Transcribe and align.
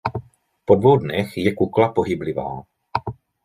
Po 0.65 0.75
dvou 0.75 0.97
dnech 0.97 1.37
je 1.37 1.55
kukla 1.55 1.91
pohyblivá. 1.93 2.61